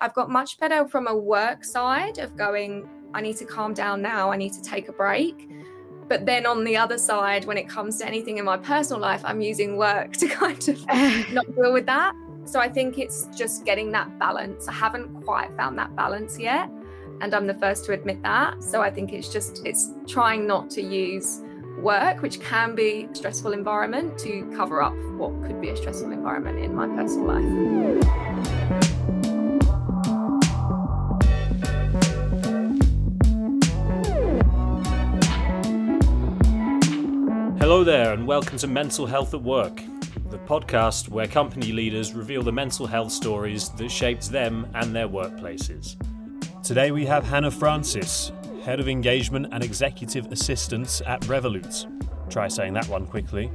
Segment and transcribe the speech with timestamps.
[0.00, 4.02] I've got much better from a work side of going, I need to calm down
[4.02, 5.48] now, I need to take a break.
[6.06, 9.22] But then on the other side, when it comes to anything in my personal life,
[9.24, 10.86] I'm using work to kind of
[11.32, 12.14] not deal with that.
[12.44, 14.68] So I think it's just getting that balance.
[14.68, 16.70] I haven't quite found that balance yet.
[17.22, 18.62] And I'm the first to admit that.
[18.62, 21.40] So I think it's just, it's trying not to use
[21.78, 26.12] work, which can be a stressful environment, to cover up what could be a stressful
[26.12, 28.95] environment in my personal life.
[37.66, 39.82] Hello there, and welcome to Mental Health at Work,
[40.30, 45.08] the podcast where company leaders reveal the mental health stories that shaped them and their
[45.08, 45.96] workplaces.
[46.62, 48.30] Today we have Hannah Francis,
[48.62, 52.30] Head of Engagement and Executive Assistance at Revolut.
[52.30, 53.50] Try saying that one quickly.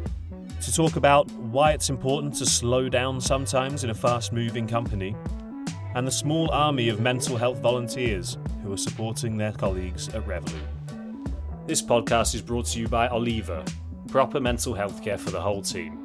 [0.59, 5.15] To talk about why it's important to slow down sometimes in a fast moving company,
[5.95, 10.67] and the small army of mental health volunteers who are supporting their colleagues at Revolut.
[11.65, 13.63] This podcast is brought to you by Oliva,
[14.11, 16.03] proper mental health care for the whole team.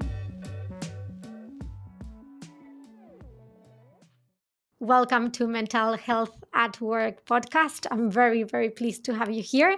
[4.79, 7.89] Welcome to Mental Health at Work podcast.
[7.91, 9.77] I'm very, very pleased to have you here.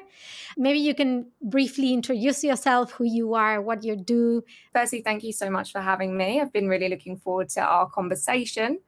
[0.58, 4.44] Maybe you can briefly introduce yourself, who you are, what you do.
[4.74, 6.38] Firstly, thank you so much for having me.
[6.38, 8.80] I've been really looking forward to our conversation.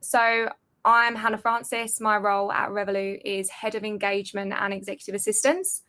[0.00, 0.48] So,
[0.84, 2.00] I'm Hannah Francis.
[2.00, 5.82] My role at Revolut is Head of Engagement and Executive Assistance.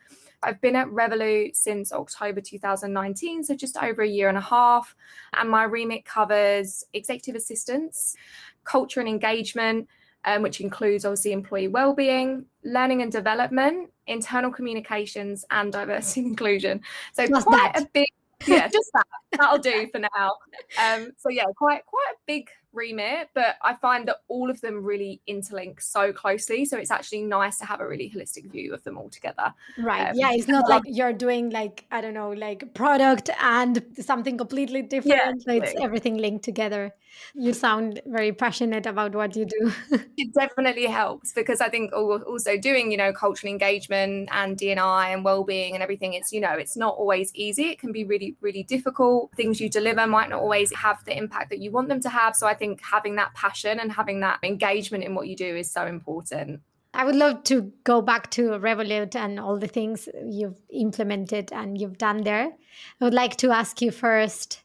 [0.43, 4.95] I've been at Revolut since October 2019, so just over a year and a half.
[5.37, 8.15] And my remit covers executive assistance,
[8.63, 9.87] culture and engagement,
[10.25, 16.81] um, which includes obviously employee well-being, learning and development, internal communications, and diversity and inclusion.
[17.13, 17.83] So just quite that.
[17.83, 18.09] a big,
[18.47, 19.07] yeah, just that.
[19.31, 20.35] That'll do for now.
[20.83, 24.83] Um, so yeah, quite quite a big remit, but I find that all of them
[24.83, 26.65] really interlink so closely.
[26.65, 29.53] So it's actually nice to have a really holistic view of them all together.
[29.77, 30.09] Right.
[30.09, 30.31] Um, yeah.
[30.31, 35.43] It's not like you're doing like, I don't know, like product and something completely different.
[35.45, 36.93] Yeah, it's everything linked together.
[37.33, 39.71] You sound very passionate about what you do.
[40.17, 45.23] it definitely helps because I think also doing, you know, cultural engagement and DNI and
[45.23, 47.69] well-being and everything, it's, you know, it's not always easy.
[47.69, 49.31] It can be really, really difficult.
[49.35, 52.35] Things you deliver might not always have the impact that you want them to have.
[52.35, 55.71] So I think having that passion and having that engagement in what you do is
[55.71, 56.61] so important.
[56.93, 61.79] I would love to go back to Revolut and all the things you've implemented and
[61.79, 62.51] you've done there.
[62.99, 64.61] I would like to ask you first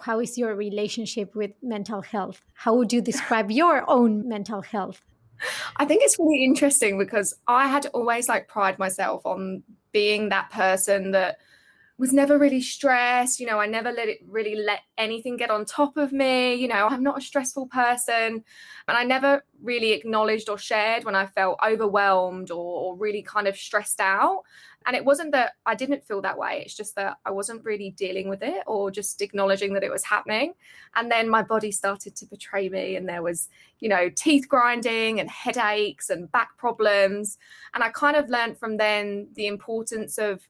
[0.00, 2.40] how is your relationship with mental health?
[2.54, 5.00] How would you describe your own mental health?
[5.76, 10.50] I think it's really interesting because I had always like pride myself on being that
[10.50, 11.38] person that
[11.98, 13.38] was never really stressed.
[13.38, 16.54] You know, I never let it really let anything get on top of me.
[16.54, 18.44] You know, I'm not a stressful person.
[18.88, 23.46] And I never really acknowledged or shared when I felt overwhelmed or, or, really kind
[23.46, 24.42] of stressed out.
[24.86, 26.62] And it wasn't that I didn't feel that way.
[26.64, 30.04] It's just that I wasn't really dealing with it or just acknowledging that it was
[30.04, 30.54] happening.
[30.96, 32.96] And then my body started to betray me.
[32.96, 33.48] And there was,
[33.78, 37.38] you know, teeth grinding and headaches and back problems.
[37.74, 40.48] And I kind of learned from then the importance of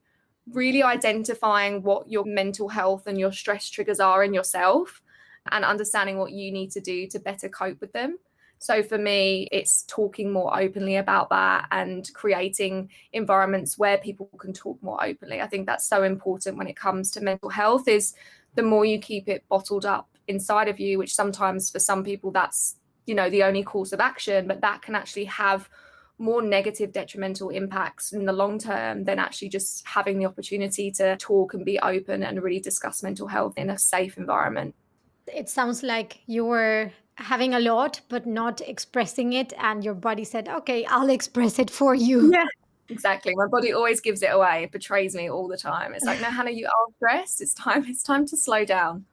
[0.50, 5.02] really identifying what your mental health and your stress triggers are in yourself
[5.50, 8.18] and understanding what you need to do to better cope with them.
[8.58, 14.52] So for me, it's talking more openly about that and creating environments where people can
[14.52, 15.40] talk more openly.
[15.40, 18.14] I think that's so important when it comes to mental health is
[18.54, 22.30] the more you keep it bottled up inside of you, which sometimes for some people
[22.30, 22.76] that's,
[23.06, 25.68] you know, the only course of action, but that can actually have
[26.22, 31.16] more negative detrimental impacts in the long term than actually just having the opportunity to
[31.16, 34.74] talk and be open and really discuss mental health in a safe environment.
[35.26, 40.24] It sounds like you were having a lot but not expressing it and your body
[40.24, 42.32] said okay i'll express it for you.
[42.38, 42.46] Yeah
[42.88, 43.32] exactly.
[43.36, 45.94] My body always gives it away it betrays me all the time.
[45.94, 47.40] It's like no hannah you are stressed.
[47.42, 49.04] It's time it's time to slow down.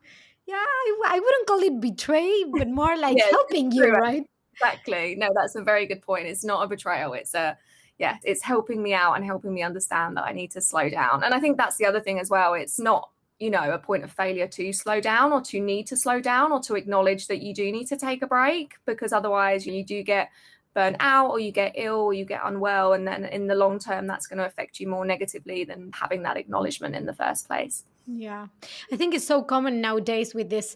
[0.46, 4.26] Yeah i, I wouldn't call it betray but more like yeah, helping you right
[4.60, 5.16] exactly.
[5.16, 6.28] No, that's a very good point.
[6.28, 7.14] It's not a betrayal.
[7.14, 7.58] It's a
[7.98, 11.24] yeah, it's helping me out and helping me understand that I need to slow down.
[11.24, 12.54] And I think that's the other thing as well.
[12.54, 15.98] It's not you know a point of failure to slow down or to need to
[15.98, 19.66] slow down or to acknowledge that you do need to take a break because otherwise
[19.66, 20.30] you do get
[20.74, 23.80] burn out or you get ill or you get unwell and then in the long
[23.80, 27.48] term that's going to affect you more negatively than having that acknowledgement in the first
[27.48, 28.48] place yeah
[28.92, 30.76] i think it's so common nowadays with this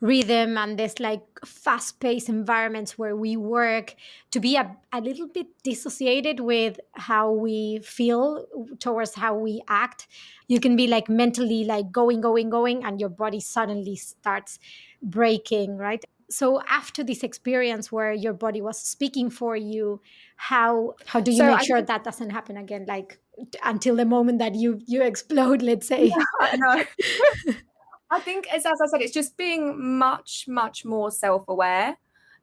[0.00, 3.94] rhythm and this like fast paced environments where we work
[4.30, 8.44] to be a, a little bit dissociated with how we feel
[8.80, 10.06] towards how we act.
[10.48, 14.58] You can be like mentally like going going going and your body suddenly starts
[15.02, 16.04] breaking right?
[16.30, 20.00] So after this experience where your body was speaking for you
[20.36, 23.18] how how do you So make sure think- that doesn't happen again like
[23.62, 26.12] until the moment that you you explode let's say?
[26.40, 26.84] I know.
[28.14, 31.96] I think, as, as I said, it's just being much, much more self aware.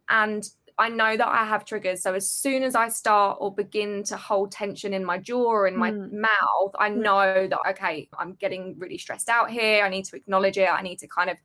[0.10, 0.44] And
[0.78, 2.02] I know that I have triggers.
[2.04, 5.68] So as soon as I start or begin to hold tension in my jaw or
[5.68, 6.12] in my Mm.
[6.12, 9.86] mouth, I know that, okay, I'm getting really stressed out here.
[9.86, 10.70] I need to acknowledge it.
[10.70, 11.38] I need to kind of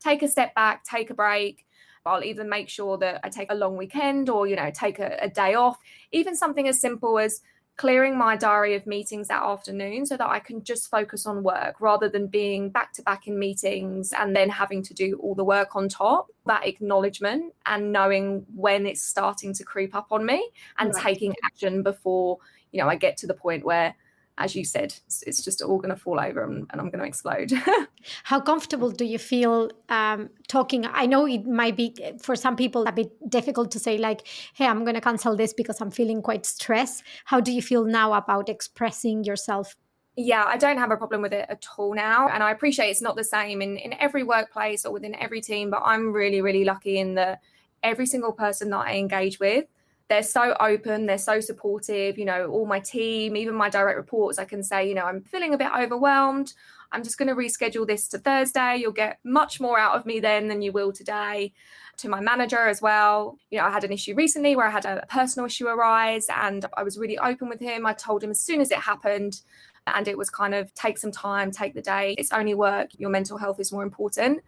[0.00, 1.66] take a step back, take a break.
[2.06, 5.16] I'll either make sure that I take a long weekend or, you know, take a,
[5.20, 5.78] a day off.
[6.12, 7.40] Even something as simple as
[7.76, 11.80] clearing my diary of meetings that afternoon so that I can just focus on work
[11.80, 15.44] rather than being back to back in meetings and then having to do all the
[15.44, 16.28] work on top.
[16.46, 21.02] That acknowledgement and knowing when it's starting to creep up on me and Right.
[21.02, 22.38] taking action before,
[22.72, 23.94] you know, I get to the point where,
[24.38, 26.98] as you said, it's, it's just all going to fall over and, and I'm going
[26.98, 27.52] to explode.
[28.24, 30.86] How comfortable do you feel um, talking?
[30.86, 34.66] I know it might be for some people a bit difficult to say, like, hey,
[34.66, 37.04] I'm going to cancel this because I'm feeling quite stressed.
[37.26, 39.76] How do you feel now about expressing yourself?
[40.16, 43.02] yeah i don't have a problem with it at all now and i appreciate it's
[43.02, 46.64] not the same in, in every workplace or within every team but i'm really really
[46.64, 47.40] lucky in that
[47.82, 49.64] every single person that i engage with
[50.08, 54.38] they're so open they're so supportive you know all my team even my direct reports
[54.38, 56.52] i can say you know i'm feeling a bit overwhelmed.
[56.92, 58.76] I'm just going to reschedule this to thursday.
[58.76, 61.52] You'll get much more out of me then than you will today.
[61.98, 64.84] To my manager as well you know i had an issue recently where i had
[64.84, 67.86] a personal issue arise and i was really open with him.
[67.86, 69.40] I told him as soon as it happened
[69.86, 72.14] and it was kind of take some time, take the day.
[72.18, 72.90] It's only work.
[72.96, 74.42] Your mental health is more important.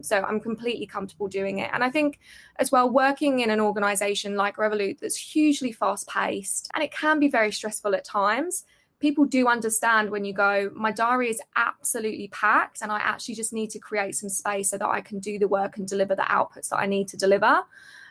[0.00, 1.70] So I'm completely comfortable doing it.
[1.72, 2.18] And I think
[2.56, 7.18] as well, working in an organization like Revolut that's hugely fast paced and it can
[7.18, 8.64] be very stressful at times.
[9.00, 13.52] People do understand when you go, my diary is absolutely packed, and I actually just
[13.52, 16.22] need to create some space so that I can do the work and deliver the
[16.22, 17.60] outputs that I need to deliver.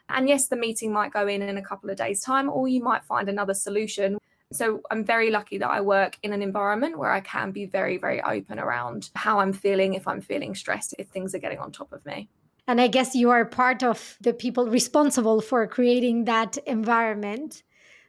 [0.07, 2.81] And yes, the meeting might go in in a couple of days' time, or you
[2.81, 4.17] might find another solution
[4.51, 7.97] so I'm very lucky that I work in an environment where I can be very,
[7.97, 11.71] very open around how I'm feeling, if I'm feeling stressed, if things are getting on
[11.71, 12.29] top of me.
[12.67, 17.63] And I guess you are part of the people responsible for creating that environment.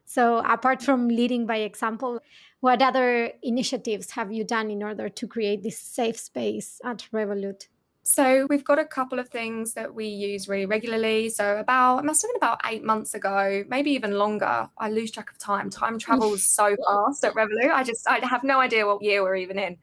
[0.05, 2.21] So, apart from leading by example,
[2.61, 7.69] what other initiatives have you done in order to create this safe space at Revolut?
[8.09, 11.29] So we've got a couple of things that we use really regularly.
[11.29, 14.67] So about it must have been about eight months ago, maybe even longer.
[14.79, 15.69] I lose track of time.
[15.69, 17.71] Time travels so fast at Revolut.
[17.71, 19.77] I just I have no idea what year we're even in.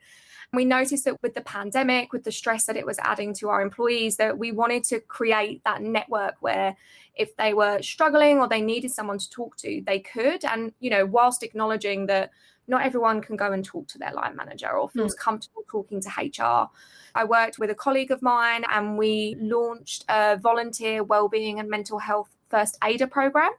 [0.53, 3.61] We noticed that with the pandemic, with the stress that it was adding to our
[3.61, 6.75] employees, that we wanted to create that network where
[7.13, 10.43] if they were struggling or they needed someone to talk to, they could.
[10.45, 12.31] And, you know, whilst acknowledging that
[12.67, 15.19] not everyone can go and talk to their line manager or feels mm.
[15.19, 16.69] comfortable talking to HR.
[17.13, 21.99] I worked with a colleague of mine and we launched a volunteer wellbeing and mental
[21.99, 23.51] health first aider program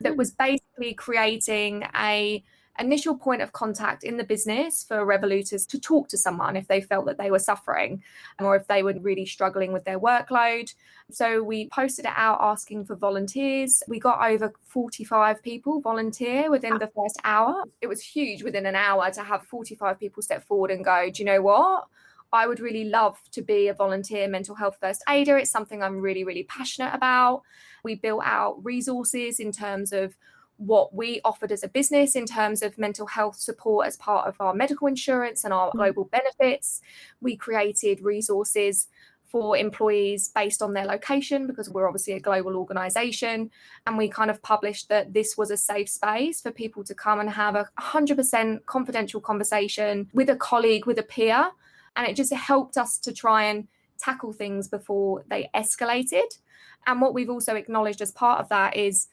[0.00, 0.16] that mm.
[0.16, 2.42] was basically creating a
[2.78, 6.80] initial point of contact in the business for revoluters to talk to someone if they
[6.80, 8.02] felt that they were suffering
[8.38, 10.72] or if they were really struggling with their workload.
[11.10, 13.82] So we posted it out asking for volunteers.
[13.88, 17.64] We got over 45 people volunteer within the first hour.
[17.80, 21.22] It was huge within an hour to have 45 people step forward and go, do
[21.22, 21.84] you know what?
[22.32, 25.36] I would really love to be a volunteer mental health first aider.
[25.36, 27.42] It's something I'm really, really passionate about.
[27.84, 30.16] We built out resources in terms of
[30.56, 34.36] what we offered as a business in terms of mental health support as part of
[34.40, 35.72] our medical insurance and our mm.
[35.72, 36.80] global benefits.
[37.20, 38.88] We created resources
[39.32, 43.50] for employees based on their location because we're obviously a global organization.
[43.86, 47.18] And we kind of published that this was a safe space for people to come
[47.18, 51.50] and have a 100% confidential conversation with a colleague, with a peer.
[51.96, 53.68] And it just helped us to try and
[53.98, 56.38] tackle things before they escalated.
[56.86, 59.08] And what we've also acknowledged as part of that is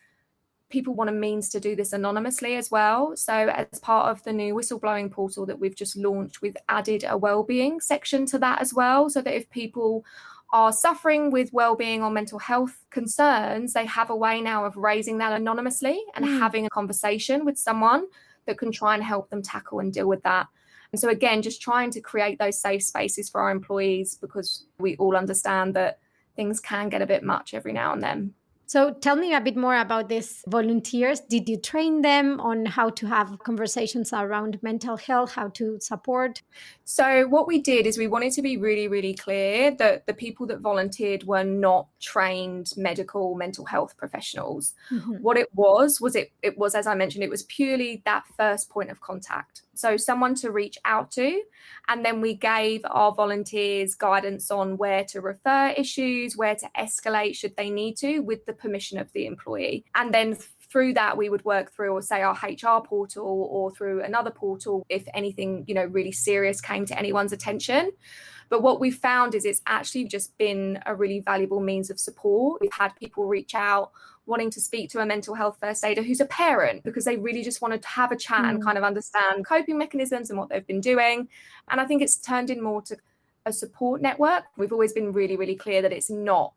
[0.69, 3.15] people want a means to do this anonymously as well.
[3.15, 7.17] So, as part of the new whistleblowing portal that we've just launched, we've added a
[7.17, 10.05] well-being section to that as well, so that if people
[10.51, 15.19] are suffering with well-being or mental health concerns, they have a way now of raising
[15.19, 16.39] that anonymously and Mm.
[16.39, 18.07] having a conversation with someone
[18.45, 20.47] that can try and help them tackle and deal with that.
[20.91, 24.95] And so, again, just trying to create those safe spaces for our employees because we
[24.97, 25.99] all understand that
[26.35, 28.33] things can get a bit much every now and then.
[28.69, 31.21] So tell me a bit more about these volunteers.
[31.21, 36.43] Did you train them on how to have conversations around mental health, how to support?
[36.85, 40.45] So what we did is we wanted to be really, really clear that the people
[40.45, 44.75] that volunteered were not trained medical mental health professionals.
[44.91, 45.13] Mm-hmm.
[45.13, 48.69] What it was was it it was as I mentioned, it was purely that first
[48.69, 49.63] point of contact.
[49.79, 51.41] So someone to reach out to.
[51.87, 57.35] And then we gave our volunteers guidance on where to refer issues, where to escalate
[57.35, 59.85] should they need to with the permission of the employee.
[59.95, 60.37] And then
[60.71, 64.85] through that we would work through or say our hr portal or through another portal
[64.89, 67.91] if anything you know really serious came to anyone's attention
[68.49, 72.61] but what we've found is it's actually just been a really valuable means of support
[72.61, 73.91] we've had people reach out
[74.29, 77.43] wanting to speak to a mental health first aider who's a parent because they really
[77.43, 78.49] just wanted to have a chat mm.
[78.49, 81.27] and kind of understand coping mechanisms and what they've been doing.
[81.69, 82.97] And I think it's turned in more to
[83.45, 84.43] a support network.
[84.55, 86.53] We've always been really, really clear that it's not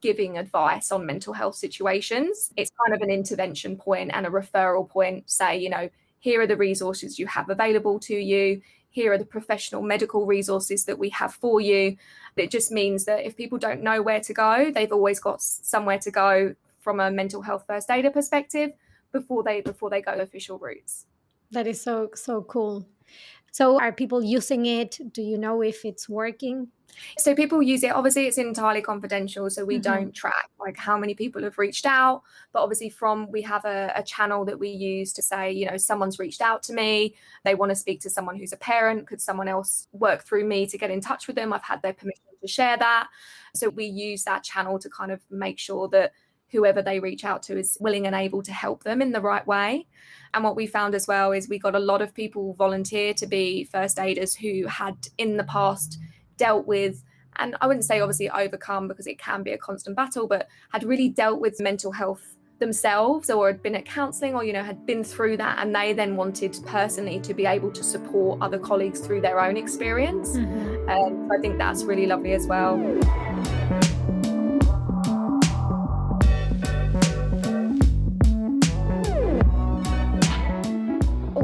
[0.00, 2.52] giving advice on mental health situations.
[2.56, 5.30] It's kind of an intervention point and a referral point.
[5.30, 8.60] Say, you know, here are the resources you have available to you.
[8.90, 11.96] Here are the professional medical resources that we have for you.
[12.36, 15.98] It just means that if people don't know where to go, they've always got somewhere
[15.98, 18.72] to go from a mental health first aider perspective
[19.12, 21.06] before they before they go official routes.
[21.50, 22.86] That is so so cool.
[23.52, 24.98] So are people using it?
[25.12, 26.68] Do you know if it's working?
[27.18, 27.90] So people use it.
[27.90, 29.82] Obviously, it's entirely confidential, so we mm-hmm.
[29.82, 32.22] don't track like how many people have reached out.
[32.52, 35.76] But obviously, from we have a, a, channel that we use to say, you know,
[35.76, 37.14] someone's reached out to me.
[37.44, 39.06] They want to speak to someone who's a parent.
[39.06, 41.52] Could someone else work through me to get in touch with them?
[41.52, 43.08] I've had their permission to share that.
[43.54, 46.12] So we use that channel to kind of make sure that
[46.50, 49.46] whoever they reach out to is willing and able to help them in the right
[49.46, 49.86] way.
[50.34, 53.26] And what we found as well is we got a lot of people volunteer to
[53.26, 55.98] be first aiders who had in the past
[56.36, 57.02] dealt with,
[57.36, 60.84] and I wouldn't say obviously overcome because it can be a constant battle, but had
[60.84, 64.84] really dealt with mental health themselves or had been at counseling or you know had
[64.84, 68.98] been through that and they then wanted personally to be able to support other colleagues
[68.98, 70.88] through their own experience mm-hmm.
[70.88, 72.76] um, so i think that's really lovely as well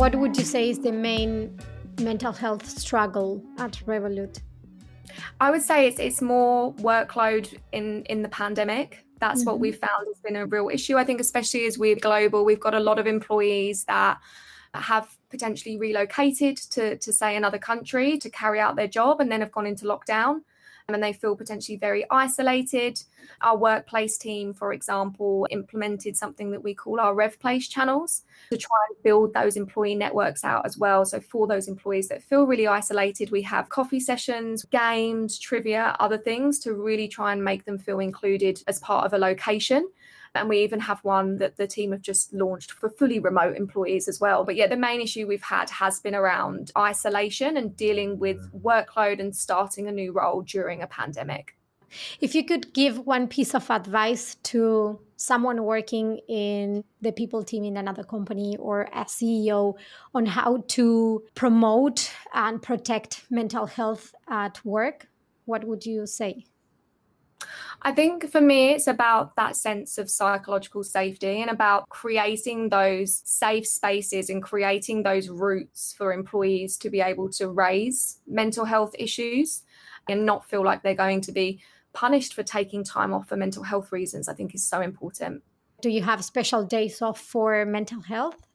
[0.05, 1.59] what would you say is the main
[1.99, 4.39] mental health struggle at Revolut?
[5.41, 9.07] I would say it's it's more workload in in the pandemic.
[9.19, 9.53] That's mm-hmm.
[9.53, 10.99] what we've found has been a real issue.
[10.99, 14.19] I think, especially as we're global, we've got a lot of employees that
[14.75, 19.41] have potentially relocated to to say another country to carry out their job and then
[19.41, 20.43] have gone into lockdown
[20.93, 23.01] and they feel potentially very isolated.
[23.41, 28.77] Our workplace team, for example, implemented something that we call our RevPlace channels to try
[28.91, 31.07] and build those employee networks out as well.
[31.07, 36.19] So, for those employees that feel really isolated, we have coffee sessions, games, trivia, other
[36.19, 39.89] things to really try and make them feel included as part of a location.
[40.35, 44.09] And we even have one that the team have just launched for fully remote employees
[44.09, 44.45] as well.
[44.45, 48.63] But yeah, the main issue we've had has been around isolation and dealing with mm.
[48.63, 51.57] workload and starting a new role during a pandemic.
[52.21, 57.65] If you could give one piece of advice to someone working in the people team
[57.65, 59.75] in another company or a CEO
[60.15, 65.09] on how to promote and protect mental health at work,
[65.45, 66.45] what would you say?
[67.83, 73.21] I think for me, it's about that sense of psychological safety and about creating those
[73.25, 78.95] safe spaces and creating those routes for employees to be able to raise mental health
[78.99, 79.63] issues
[80.09, 81.61] and not feel like they're going to be
[81.93, 85.43] punished for taking time off for mental health reasons, I think is so important.
[85.81, 88.47] Do you have special days off for mental health?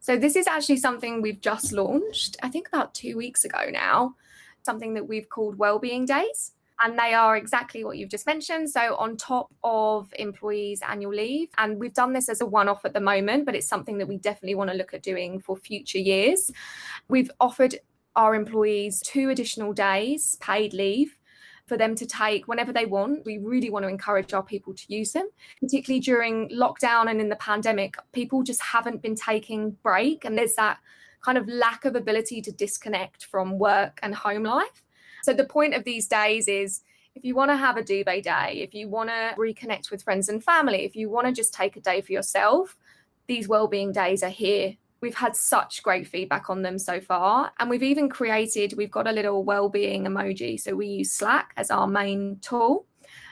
[0.00, 4.14] So, this is actually something we've just launched, I think about two weeks ago now,
[4.62, 8.70] something that we've called Wellbeing Days and they are exactly what you've just mentioned.
[8.70, 12.84] So, on top of employees' annual leave, and we've done this as a one off
[12.84, 15.56] at the moment, but it's something that we definitely want to look at doing for
[15.56, 16.50] future years.
[17.08, 17.76] We've offered
[18.14, 21.18] our employees two additional days paid leave
[21.66, 23.24] for them to take whenever they want.
[23.26, 25.28] We really want to encourage our people to use them,
[25.60, 27.96] particularly during lockdown and in the pandemic.
[28.12, 30.78] People just haven't been taking break, and there's that
[31.24, 34.85] kind of lack of ability to disconnect from work and home life.
[35.26, 36.82] So the point of these days is
[37.16, 40.28] if you want to have a duvet day, if you want to reconnect with friends
[40.28, 42.76] and family, if you want to just take a day for yourself,
[43.26, 44.76] these well-being days are here.
[45.00, 47.50] We've had such great feedback on them so far.
[47.58, 50.60] And we've even created, we've got a little well-being emoji.
[50.60, 52.86] So we use Slack as our main tool.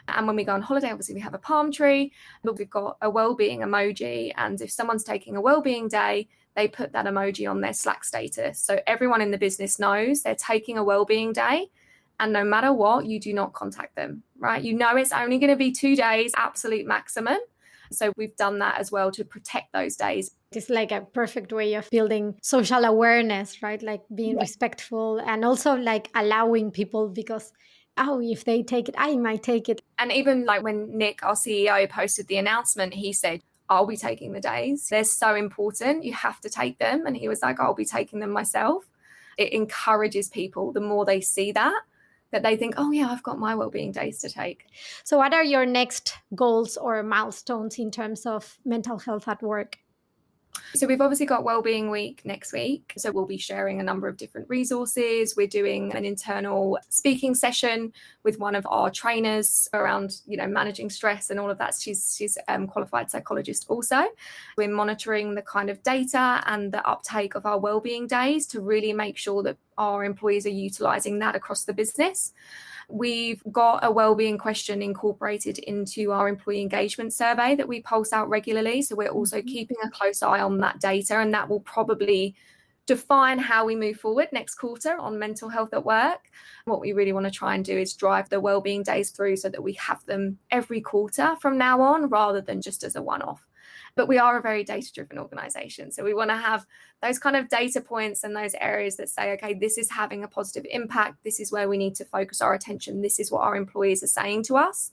[0.08, 2.96] And when we go on holiday, obviously we have a palm tree, but we've got
[3.02, 4.32] a well-being emoji.
[4.36, 8.58] And if someone's taking a well-being day, they put that emoji on their Slack status.
[8.58, 11.70] So everyone in the business knows they're taking a well-being day
[12.21, 14.62] And no matter what, you do not contact them, right?
[14.62, 17.38] You know it's only going to be two days, absolute maximum.
[17.92, 20.30] So we've done that as well to protect those days.
[20.52, 23.83] It's like a perfect way of building social awareness, right?
[23.83, 24.42] Like being yeah.
[24.42, 27.52] respectful and also like allowing people because
[27.97, 29.83] oh, if they take it, I might take it.
[29.99, 34.33] And even like when Nick, our CEO, posted the announcement, he said, I'll be taking
[34.33, 34.88] the days.
[34.88, 36.04] They're so important.
[36.04, 37.06] You have to take them.
[37.06, 38.85] And he was like, I'll be taking them myself.
[39.38, 41.80] It encourages people the more they see that,
[42.35, 44.67] that they think, oh, yeah, I've got my well-being days to take.
[45.05, 49.79] So, what are your next goals or milestones in terms of mental health at work?
[50.75, 52.92] So we've obviously got Wellbeing Week next week.
[52.96, 55.37] So we'll be sharing a number of different resources.
[55.37, 57.92] We're doing an internal speaking session
[58.25, 61.75] with one of our trainers around, you know, managing stress and all of that.
[61.78, 64.02] She's she's um, qualified psychologist also.
[64.56, 68.92] We're monitoring the kind of data and the uptake of our wellbeing days to really
[68.92, 72.32] make sure that our employees are utilizing that across the business.
[72.88, 78.29] We've got a wellbeing question incorporated into our employee engagement survey that we pulse out
[78.29, 78.83] regularly.
[78.83, 79.49] So we're also mm-hmm.
[79.49, 82.35] keeping a close eye on that data, and that will probably
[82.87, 86.31] define how we move forward next quarter on mental health at work.
[86.67, 89.49] What we really want to try and do is drive the wellbeing days through so
[89.49, 93.23] that we have them every quarter from now on rather than just as a one
[93.23, 93.47] off.
[93.95, 95.90] But we are a very data driven organization.
[95.93, 96.66] So we want to have
[97.02, 100.28] those kind of data points and those areas that say, okay, this is having a
[100.28, 101.23] positive impact.
[101.25, 103.02] This is where we need to focus our attention.
[103.02, 104.90] This is what our employees are saying to us.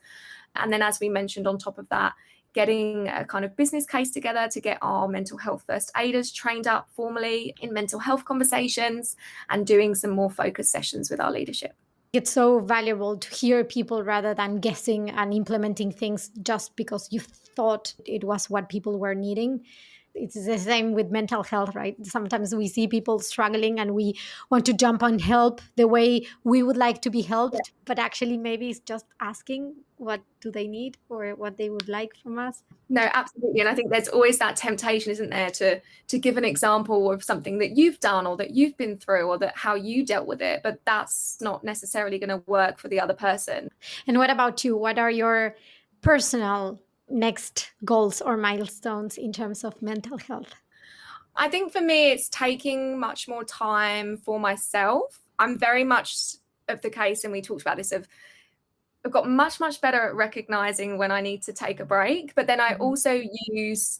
[0.56, 2.14] And then, as we mentioned, on top of that,
[2.54, 6.68] getting a kind of business case together to get our mental health first aiders trained
[6.68, 9.16] up formally in mental health conversations
[9.50, 11.74] and doing some more focus sessions with our leadership
[12.14, 17.22] it's so valuable to hear people rather than guessing and implementing things just because you
[17.56, 19.64] thought it was what people were needing.
[20.14, 21.96] It's the same with mental health right?
[22.06, 24.18] Sometimes we see people struggling and we
[24.50, 27.72] want to jump on help the way we would like to be helped yeah.
[27.86, 32.16] but actually maybe it's just asking what do they need or what they would like
[32.16, 32.64] from us.
[32.90, 36.44] No absolutely and i think there's always that temptation isn't there to to give an
[36.44, 40.06] example of something that you've done or that you've been through or that how you
[40.06, 43.70] dealt with it but that's not necessarily going to work for the other person.
[44.08, 44.76] And what about you?
[44.76, 45.56] What are your
[46.02, 46.82] personal
[47.12, 50.54] next goals or milestones in terms of mental health?
[51.36, 55.20] I think for me, it's taking much more time for myself.
[55.40, 56.36] I'm very much
[56.68, 58.08] of the case, and we talked about this, of
[59.06, 62.36] I've got much, much better at recognizing when I need to take a break.
[62.36, 62.82] But then I mm-hmm.
[62.82, 64.00] also use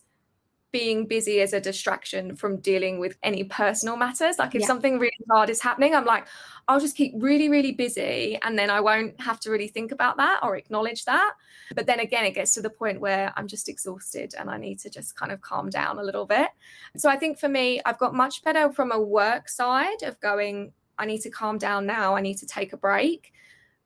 [0.72, 4.40] being busy as a distraction from dealing with any personal matters.
[4.40, 4.68] Like if yeah.
[4.68, 6.28] something really hard is happening, I'm like,
[6.68, 10.18] I'll just keep really, really busy and then I won't have to really think about
[10.18, 11.34] that or acknowledge that.
[11.76, 14.80] But then again, it gets to the point where I'm just exhausted and I need
[14.80, 16.50] to just kind of calm down a little bit.
[16.96, 20.72] So I think for me, I've got much better from a work side of going,
[20.98, 23.34] I need to calm down now, I need to take a break.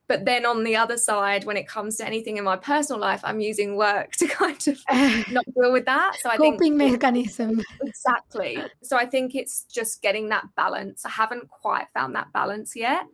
[0.08, 3.20] But then on the other side, when it comes to anything in my personal life,
[3.24, 4.78] I'm using work to kind of
[5.32, 6.16] not deal with that.
[6.20, 7.60] So I coping think, mechanism.
[7.82, 8.58] Exactly.
[8.82, 11.04] So I think it's just getting that balance.
[11.04, 13.04] I haven't quite found that balance yet.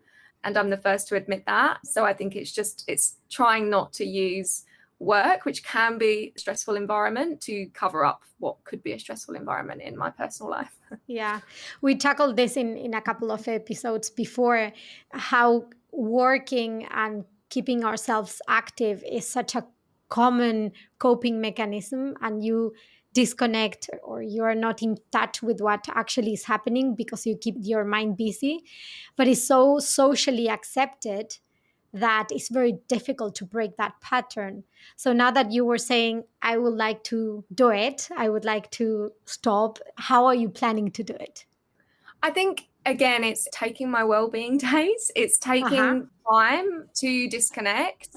[0.44, 1.78] And I'm the first to admit that.
[1.86, 4.64] So I think it's just it's trying not to use
[4.98, 9.34] work, which can be a stressful environment, to cover up what could be a stressful
[9.34, 10.74] environment in my personal life.
[11.06, 11.40] yeah.
[11.80, 14.72] We tackled this in, in a couple of episodes before
[15.10, 19.66] how working and keeping ourselves active is such a
[20.08, 22.74] common coping mechanism and you
[23.14, 27.84] disconnect or you're not in touch with what actually is happening because you keep your
[27.84, 28.64] mind busy.
[29.16, 31.36] But it's so socially accepted
[31.92, 34.64] that it's very difficult to break that pattern.
[34.96, 38.08] So now that you were saying i would like to do it.
[38.16, 39.78] I would like to stop.
[39.96, 41.44] How are you planning to do it?
[42.22, 45.10] I think again, it's taking my well-being days.
[45.16, 46.02] It's taking uh-huh.
[46.30, 48.16] time to disconnect.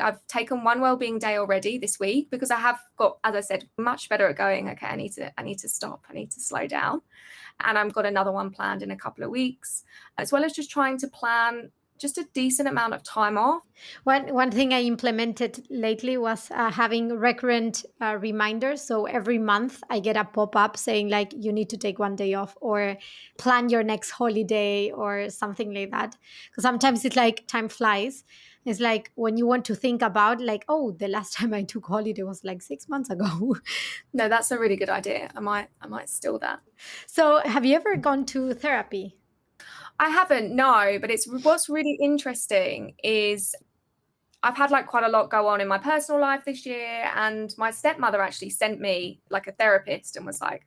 [0.00, 3.68] I've taken one well-being day already this week because I have got, as I said,
[3.78, 4.68] much better at going.
[4.70, 6.04] Okay, I need to, I need to stop.
[6.08, 7.02] I need to slow down,
[7.64, 9.82] and I've got another one planned in a couple of weeks,
[10.16, 13.62] as well as just trying to plan just a decent amount of time off.
[14.04, 18.82] One one thing I implemented lately was uh, having recurrent uh, reminders.
[18.82, 22.16] So every month I get a pop up saying like you need to take one
[22.16, 22.96] day off or
[23.38, 26.16] plan your next holiday or something like that.
[26.50, 28.24] Because sometimes it's like time flies.
[28.64, 31.86] It's like when you want to think about like oh the last time I took
[31.86, 33.56] holiday was like six months ago.
[34.12, 35.30] no, that's a really good idea.
[35.34, 36.60] I might I might steal that.
[37.06, 39.16] So have you ever gone to therapy?
[40.00, 43.54] I haven't, no, but it's what's really interesting is
[44.42, 47.52] I've had like quite a lot go on in my personal life this year, and
[47.58, 50.64] my stepmother actually sent me like a therapist and was like,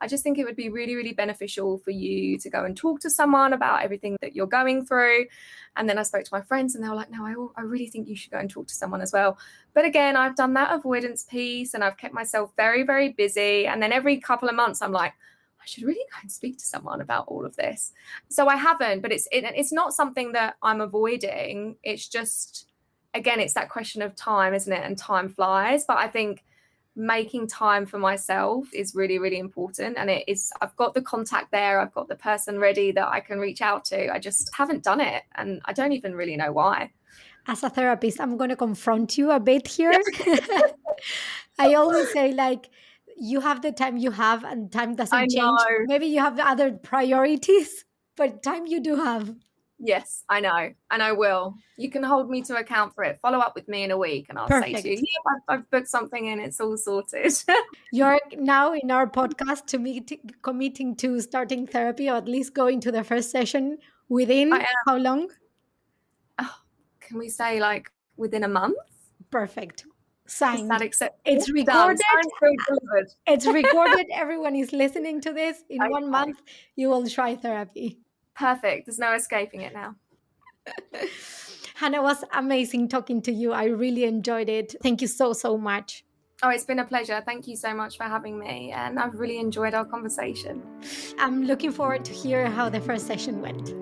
[0.00, 3.00] I just think it would be really, really beneficial for you to go and talk
[3.00, 5.26] to someone about everything that you're going through.
[5.76, 7.24] And then I spoke to my friends and they were like, no,
[7.56, 9.38] I, I really think you should go and talk to someone as well.
[9.72, 13.66] But again, I've done that avoidance piece and I've kept myself very, very busy.
[13.66, 15.14] And then every couple of months, I'm like,
[15.64, 17.92] I should really go and speak to someone about all of this.
[18.28, 21.76] So I haven't, but it's it, it's not something that I'm avoiding.
[21.82, 22.66] It's just
[23.14, 24.84] again, it's that question of time, isn't it?
[24.84, 25.86] And time flies.
[25.86, 26.44] But I think
[26.96, 31.50] making time for myself is really really important and it is i've got the contact
[31.50, 34.84] there i've got the person ready that i can reach out to i just haven't
[34.84, 36.88] done it and i don't even really know why
[37.48, 39.90] as a therapist i'm going to confront you a bit here
[41.58, 42.70] i always say like
[43.16, 47.84] you have the time you have and time doesn't change maybe you have other priorities
[48.16, 49.34] but time you do have
[49.80, 51.56] Yes, I know, and I will.
[51.76, 53.18] You can hold me to account for it.
[53.20, 54.76] Follow up with me in a week, and I'll Perfect.
[54.76, 56.38] say to you, "Yeah, I've, I've booked something in.
[56.38, 57.32] It's all sorted."
[57.92, 62.80] You're now in our podcast to meet committing to starting therapy, or at least going
[62.80, 64.52] to the first session within
[64.86, 65.30] how long?
[66.38, 66.56] Oh,
[67.00, 68.78] can we say like within a month?
[69.30, 69.84] Perfect.
[70.26, 70.70] Signed.
[70.70, 72.00] that accept- it's recorded.
[73.26, 74.06] it's recorded.
[74.12, 75.64] Everyone is listening to this.
[75.68, 75.90] In okay.
[75.90, 76.40] one month,
[76.76, 77.98] you will try therapy.
[78.34, 78.86] Perfect.
[78.86, 79.96] There's no escaping it now.
[81.74, 83.52] Hannah was amazing talking to you.
[83.52, 84.74] I really enjoyed it.
[84.82, 86.04] Thank you so, so much.
[86.42, 87.22] Oh, it's been a pleasure.
[87.24, 88.72] Thank you so much for having me.
[88.72, 90.62] And I've really enjoyed our conversation.
[91.18, 93.74] I'm looking forward to hear how the first session went.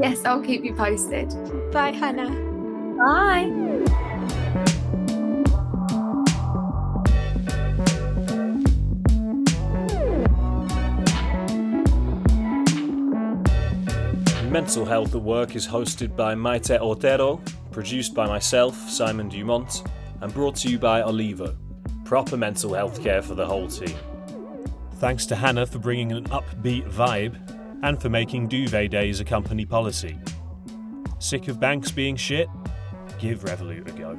[0.00, 1.28] Yes, I'll keep you posted.
[1.72, 2.30] Bye, Hannah.
[2.96, 4.07] Bye.
[14.50, 17.38] Mental Health at Work is hosted by Maite Otero,
[17.70, 19.82] produced by myself, Simon Dumont,
[20.22, 21.54] and brought to you by Oliva,
[22.06, 23.94] proper mental health care for the whole team.
[24.94, 27.36] Thanks to Hannah for bringing an upbeat vibe
[27.82, 30.18] and for making duvet days a company policy.
[31.18, 32.48] Sick of banks being shit?
[33.18, 34.18] Give Revolut a go.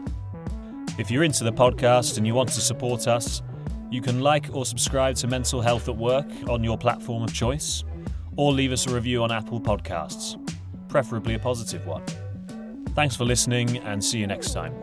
[1.00, 3.42] If you're into the podcast and you want to support us,
[3.89, 7.84] you can like or subscribe to Mental Health at Work on your platform of choice
[8.39, 10.39] or leave us a review on Apple Podcasts,
[10.88, 12.02] preferably a positive one.
[12.95, 14.73] Thanks for listening and see you next time.